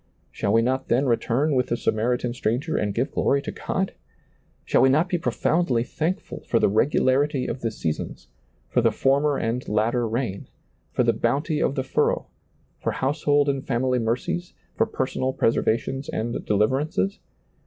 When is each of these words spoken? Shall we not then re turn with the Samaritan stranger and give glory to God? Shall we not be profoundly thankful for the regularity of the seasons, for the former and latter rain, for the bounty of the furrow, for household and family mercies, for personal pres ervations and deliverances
Shall 0.31 0.51
we 0.51 0.63
not 0.63 0.87
then 0.87 1.05
re 1.05 1.15
turn 1.15 1.53
with 1.53 1.67
the 1.67 1.77
Samaritan 1.77 2.33
stranger 2.33 2.75
and 2.75 2.95
give 2.95 3.11
glory 3.11 3.39
to 3.43 3.51
God? 3.51 3.93
Shall 4.65 4.81
we 4.81 4.89
not 4.89 5.09
be 5.09 5.19
profoundly 5.19 5.83
thankful 5.83 6.39
for 6.47 6.57
the 6.57 6.67
regularity 6.69 7.45
of 7.45 7.61
the 7.61 7.69
seasons, 7.69 8.27
for 8.67 8.81
the 8.81 8.91
former 8.91 9.37
and 9.37 9.69
latter 9.69 10.07
rain, 10.07 10.47
for 10.91 11.03
the 11.03 11.13
bounty 11.13 11.61
of 11.61 11.75
the 11.75 11.83
furrow, 11.83 12.25
for 12.79 12.93
household 12.93 13.47
and 13.47 13.67
family 13.67 13.99
mercies, 13.99 14.55
for 14.75 14.87
personal 14.87 15.33
pres 15.33 15.55
ervations 15.55 16.09
and 16.11 16.43
deliverances 16.47 17.19